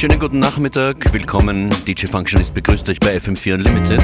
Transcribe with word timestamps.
Schönen 0.00 0.18
guten 0.18 0.38
Nachmittag, 0.38 1.12
willkommen. 1.12 1.68
DJ 1.86 2.06
Functionist 2.06 2.54
begrüßt 2.54 2.88
euch 2.88 2.98
bei 3.00 3.18
FM4 3.18 3.52
Unlimited. 3.52 4.02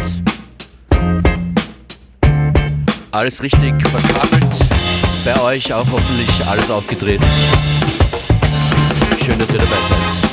Alles 3.12 3.42
richtig 3.42 3.72
verkabelt, 3.80 4.68
bei 5.24 5.40
euch 5.40 5.72
auch 5.72 5.86
hoffentlich 5.90 6.44
alles 6.44 6.68
aufgedreht. 6.68 7.22
Schön, 9.24 9.38
dass 9.38 9.48
ihr 9.48 9.58
dabei 9.58 9.76
seid. 9.88 10.25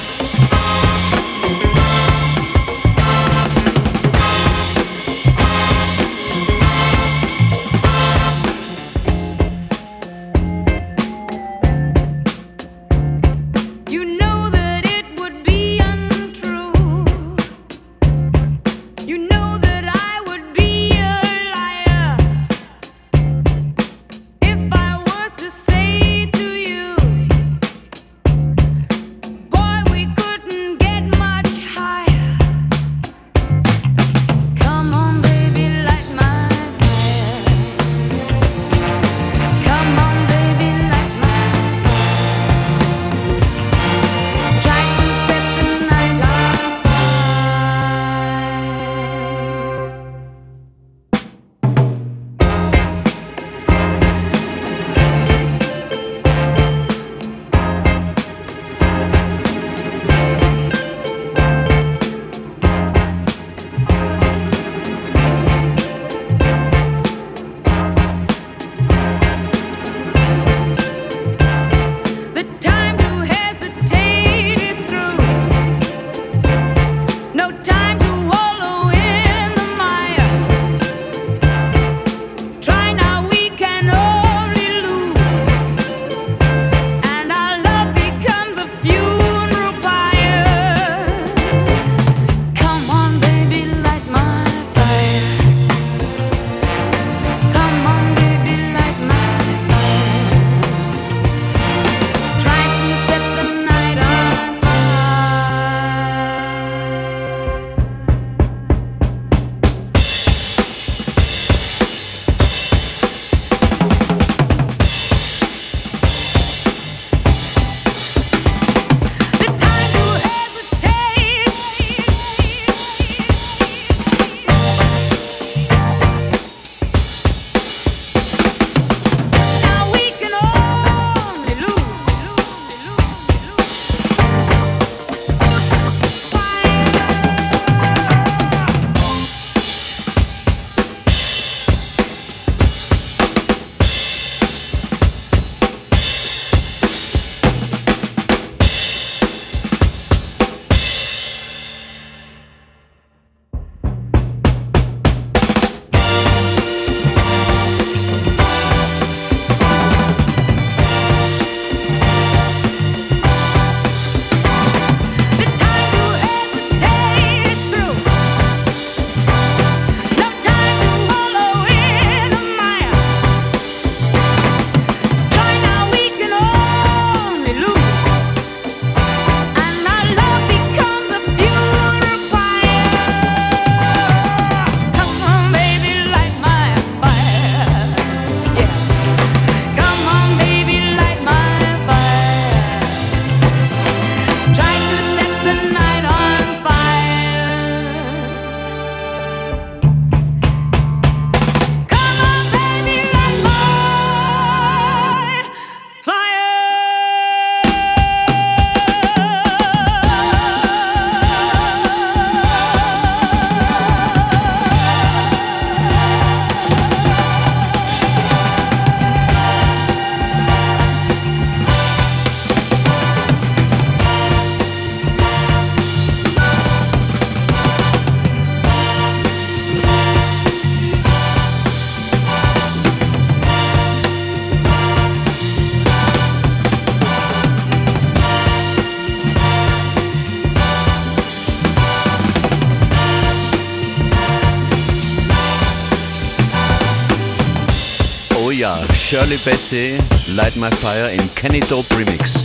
Shirley 249.23 249.37
Bassey, 249.37 249.97
Light 250.35 250.57
My 250.57 250.69
Fire 250.69 251.13
im 251.13 251.33
Kenny 251.33 251.61
Dope 251.61 251.95
Remix. 251.97 252.42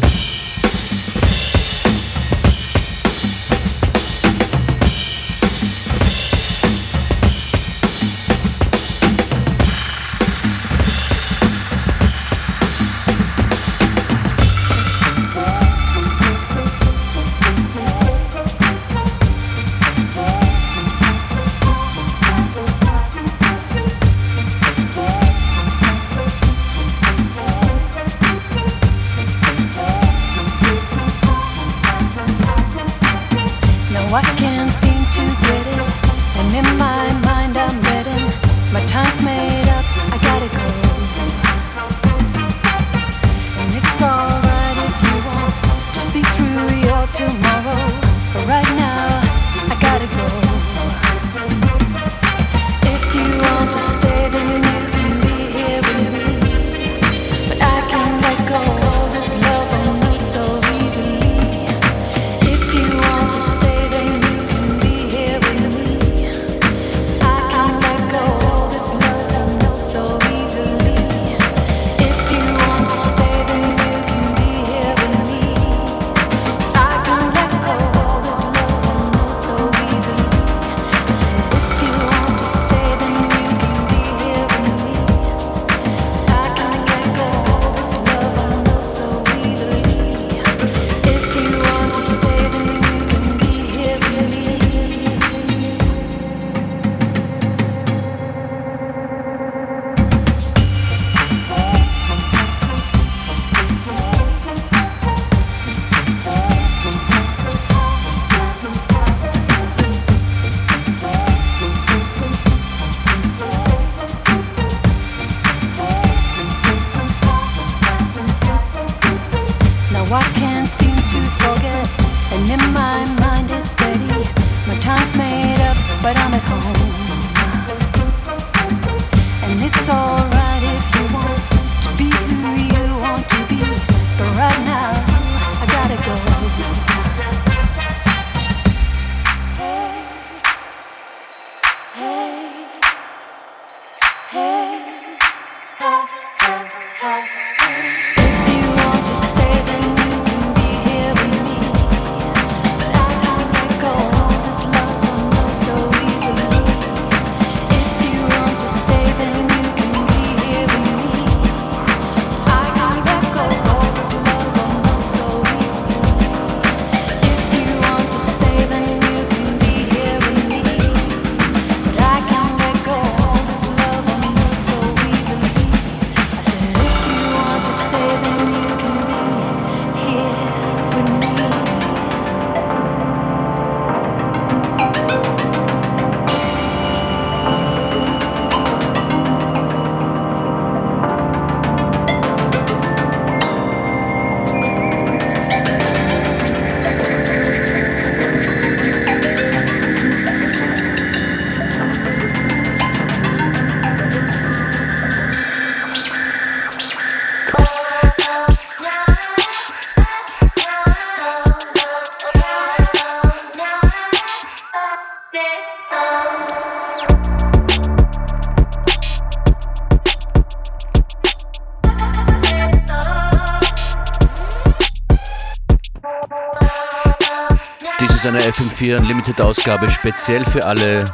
FM4 228.79 228.99
Unlimited 228.99 229.41
Ausgabe 229.41 229.91
speziell 229.91 230.45
für 230.45 230.65
alle 230.65 231.05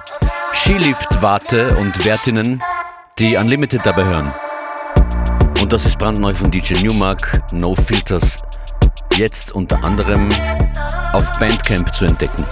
Skilift-Warte 0.52 1.74
und 1.76 2.04
Wertinnen, 2.04 2.62
die 3.18 3.36
Unlimited 3.36 3.80
dabei 3.84 4.04
hören. 4.04 4.34
Und 5.62 5.72
das 5.72 5.86
ist 5.86 5.98
brandneu 5.98 6.34
von 6.34 6.50
DJ 6.50 6.74
Newmark, 6.82 7.42
No 7.52 7.74
Filters, 7.74 8.42
jetzt 9.14 9.52
unter 9.52 9.82
anderem 9.82 10.28
auf 11.12 11.30
Bandcamp 11.38 11.94
zu 11.94 12.04
entdecken. 12.04 12.44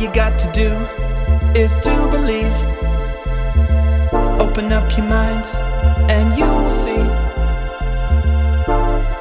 you 0.00 0.10
got 0.12 0.38
to 0.38 0.50
do 0.52 0.70
is 1.54 1.76
to 1.76 2.08
believe. 2.10 2.56
Open 4.40 4.72
up 4.72 4.90
your 4.96 5.06
mind 5.06 5.44
and 6.10 6.38
you 6.38 6.46
will 6.46 6.70
see. 6.70 7.04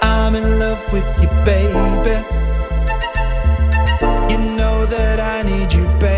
I'm 0.01 0.35
in 0.35 0.57
love 0.57 0.81
with 0.93 1.05
you, 1.21 1.27
baby. 1.43 2.15
You 4.31 4.37
know 4.55 4.85
that 4.85 5.19
I 5.19 5.43
need 5.43 5.73
you, 5.73 5.85
baby. 5.99 6.08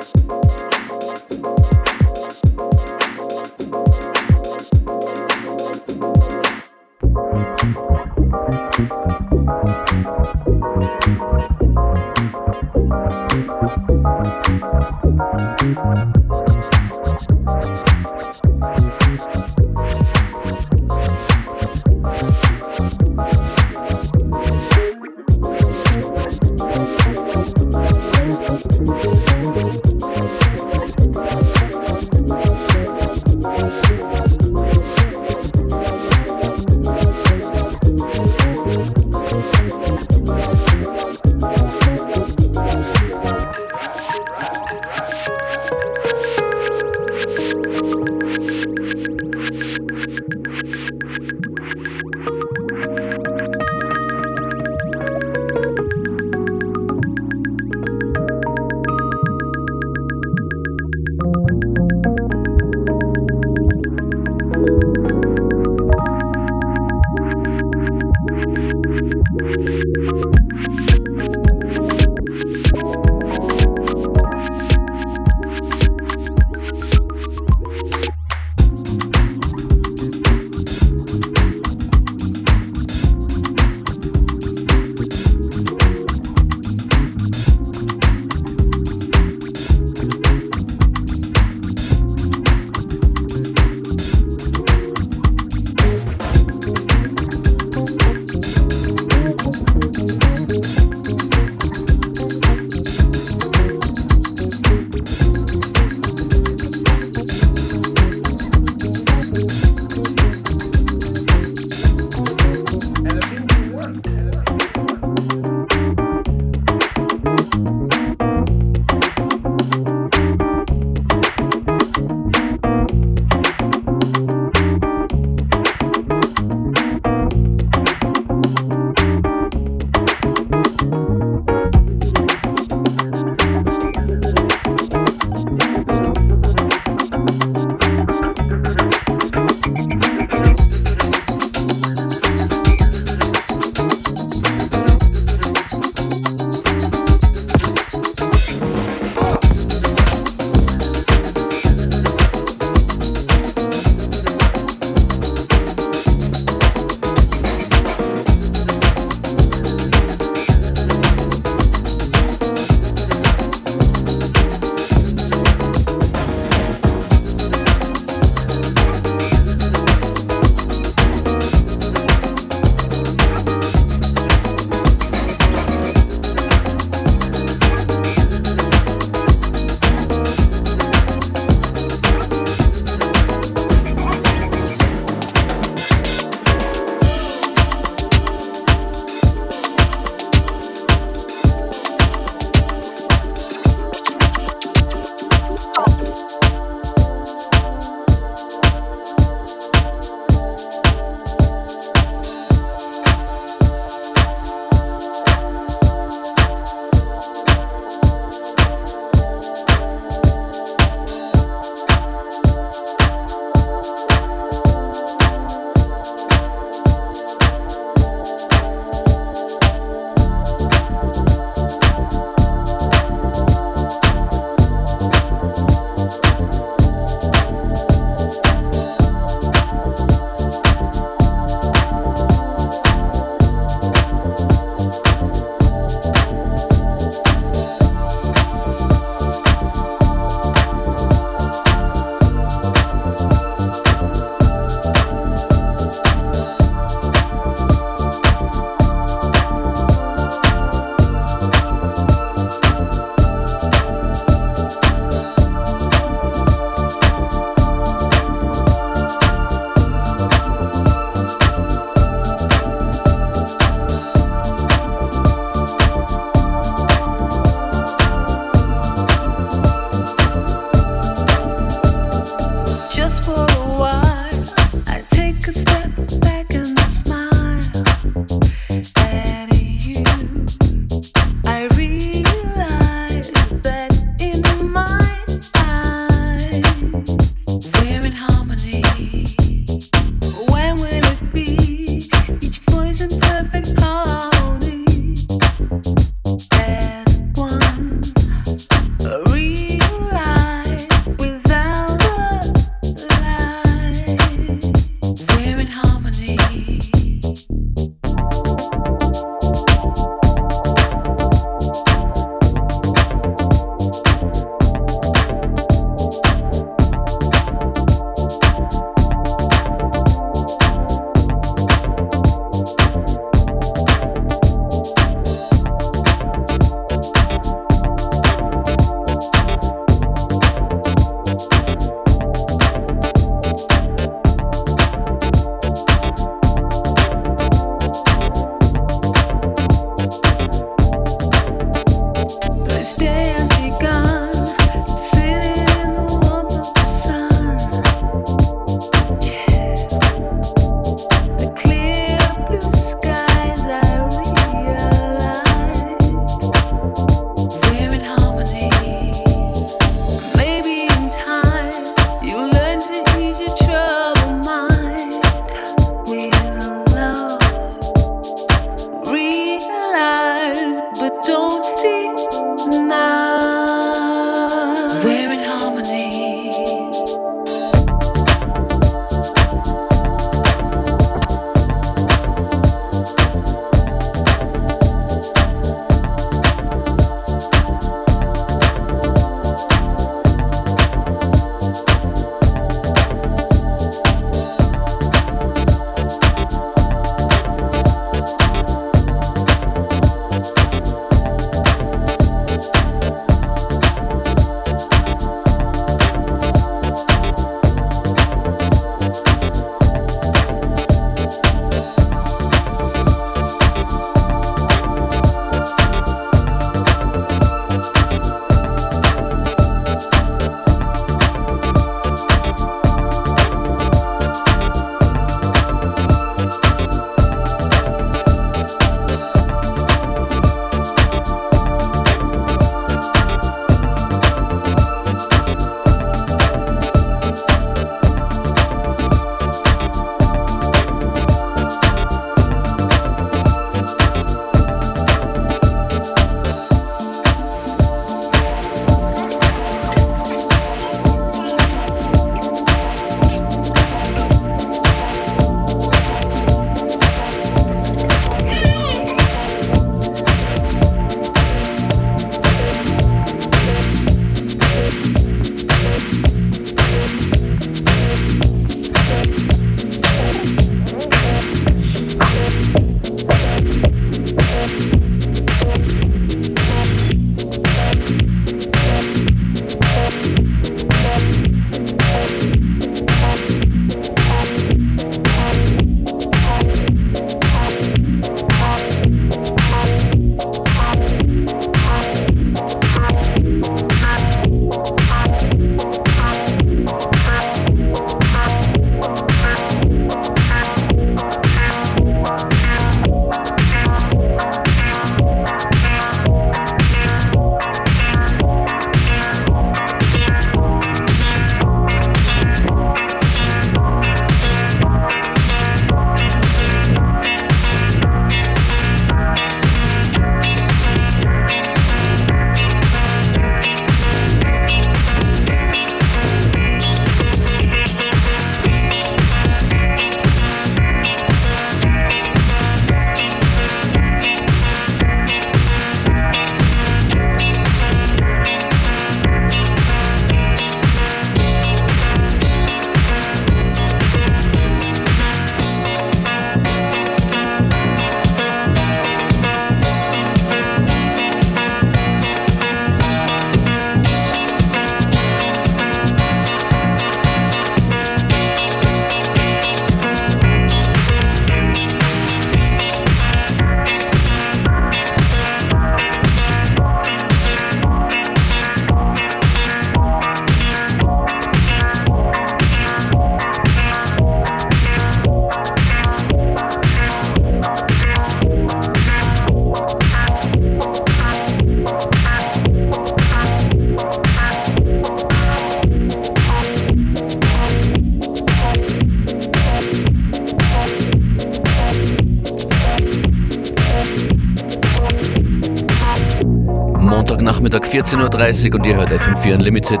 14.30 598.42 598.70
Uhr 598.70 598.74
und 598.74 598.86
ihr 598.86 598.96
hört 598.96 599.12
FM4 599.12 599.54
Unlimited. 599.54 600.00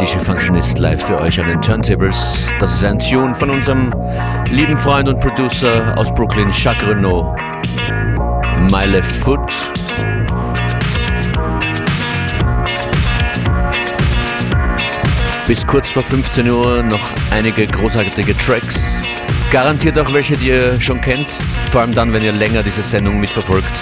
DJ 0.00 0.18
Functionist 0.18 0.80
live 0.80 1.00
für 1.00 1.20
euch 1.20 1.38
an 1.40 1.46
den 1.46 1.62
Turntables. 1.62 2.44
Das 2.58 2.74
ist 2.74 2.84
ein 2.84 2.98
Tune 2.98 3.36
von 3.36 3.50
unserem 3.50 3.94
lieben 4.50 4.76
Freund 4.76 5.08
und 5.08 5.20
Producer 5.20 5.96
aus 5.96 6.12
Brooklyn, 6.12 6.50
Jacques 6.50 6.88
Renault. 6.88 7.36
My 8.68 8.84
Left 8.84 9.12
Foot. 9.12 9.52
Bis 15.46 15.64
kurz 15.64 15.88
vor 15.90 16.02
15 16.02 16.50
Uhr 16.50 16.82
noch 16.82 17.12
einige 17.30 17.64
großartige 17.68 18.36
Tracks. 18.38 18.96
Garantiert 19.52 19.96
auch 20.00 20.12
welche, 20.12 20.36
die 20.36 20.48
ihr 20.48 20.80
schon 20.80 21.00
kennt. 21.00 21.28
Vor 21.70 21.82
allem 21.82 21.94
dann, 21.94 22.12
wenn 22.12 22.24
ihr 22.24 22.32
länger 22.32 22.64
diese 22.64 22.82
Sendung 22.82 23.20
mitverfolgt. 23.20 23.72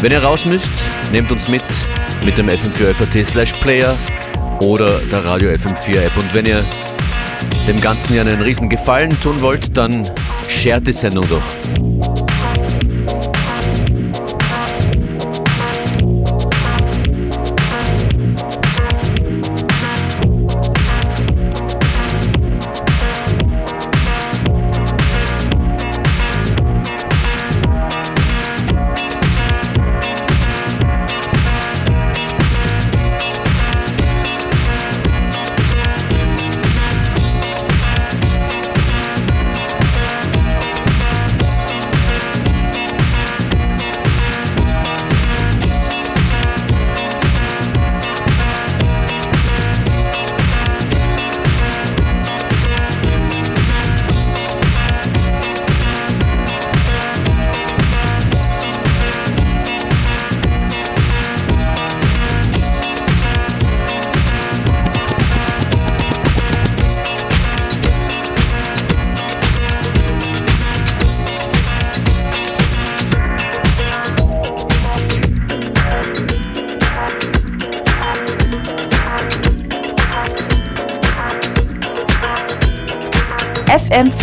Wenn 0.00 0.12
ihr 0.12 0.22
raus 0.22 0.44
müsst, 0.44 0.70
nehmt 1.10 1.30
uns 1.32 1.48
mit 1.48 1.64
mit 2.24 2.36
dem 2.38 2.48
FM4 2.48 2.94
FAT 2.94 3.26
slash 3.26 3.52
Player 3.54 3.96
oder 4.60 4.98
der 5.10 5.24
Radio 5.24 5.50
FM4 5.50 6.06
App. 6.06 6.16
Und 6.16 6.34
wenn 6.34 6.46
ihr 6.46 6.64
dem 7.66 7.80
Ganzen 7.80 8.14
ja 8.14 8.22
einen 8.22 8.42
riesen 8.42 8.68
Gefallen 8.68 9.18
tun 9.20 9.40
wollt, 9.40 9.76
dann 9.76 10.08
shared 10.48 10.86
die 10.86 10.92
Sendung 10.92 11.26
doch. 11.28 11.89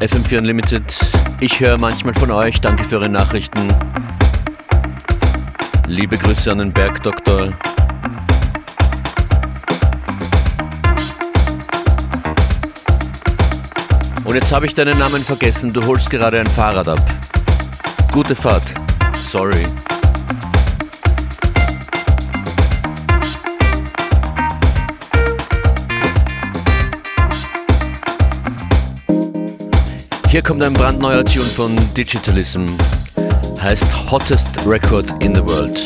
FM4 0.00 0.38
Unlimited. 0.38 0.82
Ich 1.40 1.60
höre 1.60 1.78
manchmal 1.78 2.14
von 2.14 2.30
euch. 2.30 2.60
Danke 2.60 2.84
für 2.84 2.96
eure 2.96 3.08
Nachrichten. 3.08 3.68
Liebe 5.86 6.16
Grüße 6.16 6.50
an 6.50 6.58
den 6.58 6.72
Bergdoktor. 6.72 7.52
Und 14.24 14.34
jetzt 14.34 14.52
habe 14.52 14.66
ich 14.66 14.74
deinen 14.74 14.98
Namen 14.98 15.22
vergessen. 15.22 15.72
Du 15.72 15.84
holst 15.84 16.10
gerade 16.10 16.40
ein 16.40 16.46
Fahrrad 16.46 16.88
ab. 16.88 17.04
Gute 18.12 18.34
Fahrt. 18.34 18.74
Sorry. 19.26 19.66
Hier 30.32 30.40
kommt 30.40 30.62
ein 30.62 30.72
brandneuer 30.72 31.22
Tune 31.26 31.44
von 31.44 31.76
Digitalism. 31.94 32.64
Heißt 33.60 34.10
Hottest 34.10 34.48
Record 34.66 35.22
in 35.22 35.34
the 35.34 35.44
World. 35.44 35.78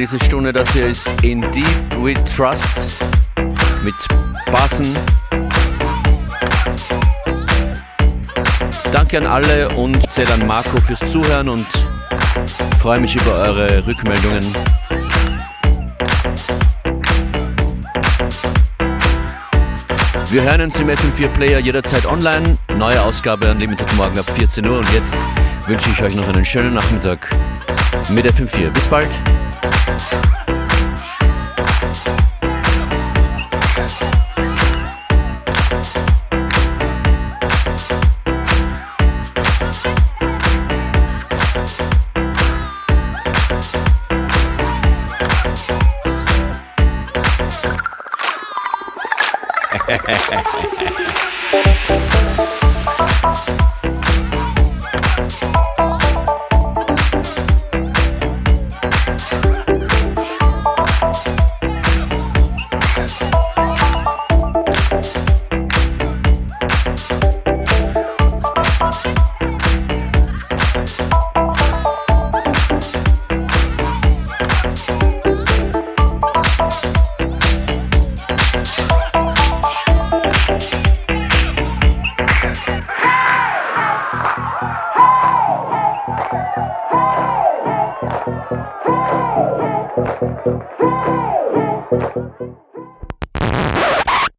Diese 0.00 0.24
Stunde. 0.24 0.52
Das 0.52 0.72
hier 0.72 0.86
ist 0.86 1.08
In 1.22 1.42
Deep 1.52 1.66
We 2.02 2.14
Trust 2.24 2.64
mit 3.84 3.94
Bassen. 4.50 4.96
Danke 8.90 9.18
an 9.18 9.26
alle 9.26 9.68
und 9.76 10.08
sehr 10.10 10.28
an 10.30 10.46
Marco 10.46 10.80
fürs 10.80 11.00
Zuhören 11.12 11.48
und 11.50 11.66
freue 12.80 12.98
mich 12.98 13.14
über 13.14 13.34
eure 13.34 13.86
Rückmeldungen. 13.86 14.44
Wir 20.30 20.42
hören 20.42 20.62
uns 20.62 20.80
im 20.80 20.88
FM4 20.88 21.28
Player 21.28 21.58
jederzeit 21.58 22.06
online. 22.06 22.56
Neue 22.76 23.02
Ausgabe 23.02 23.50
Unlimited 23.50 23.92
morgen 23.96 24.18
ab 24.18 24.30
14 24.34 24.66
Uhr 24.66 24.78
und 24.78 24.92
jetzt 24.94 25.16
wünsche 25.66 25.90
ich 25.90 26.02
euch 26.02 26.14
noch 26.16 26.28
einen 26.28 26.44
schönen 26.44 26.72
Nachmittag 26.72 27.28
mit 28.10 28.24
der 28.24 28.32
5-4. 28.32 28.70
Bis 28.70 28.84
bald. 28.84 29.08